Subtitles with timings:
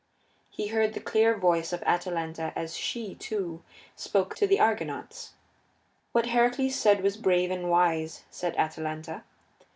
[0.49, 3.61] He heard the clear voice of Atalanta as she, too,
[3.95, 5.33] spoke to the Argonauts.
[6.11, 9.23] What Heracles said was brave and wise, said Atalanta.